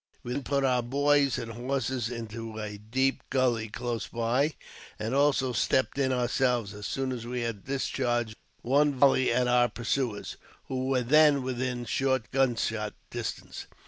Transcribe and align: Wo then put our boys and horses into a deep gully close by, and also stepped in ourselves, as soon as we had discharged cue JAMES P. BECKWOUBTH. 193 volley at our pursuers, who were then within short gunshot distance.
Wo 0.23 0.31
then 0.33 0.41
put 0.41 0.63
our 0.65 0.81
boys 0.81 1.37
and 1.37 1.51
horses 1.51 2.09
into 2.09 2.57
a 2.57 2.79
deep 2.79 3.21
gully 3.29 3.69
close 3.69 4.07
by, 4.07 4.55
and 4.97 5.13
also 5.13 5.53
stepped 5.53 5.99
in 5.99 6.11
ourselves, 6.11 6.73
as 6.73 6.87
soon 6.87 7.11
as 7.11 7.27
we 7.27 7.41
had 7.41 7.65
discharged 7.65 8.33
cue 8.33 8.33
JAMES 8.33 8.35
P. 8.35 8.61
BECKWOUBTH. 8.63 8.71
193 9.09 9.29
volley 9.29 9.39
at 9.39 9.47
our 9.47 9.69
pursuers, 9.69 10.37
who 10.69 10.87
were 10.87 11.03
then 11.03 11.43
within 11.43 11.85
short 11.85 12.31
gunshot 12.31 12.95
distance. 13.11 13.67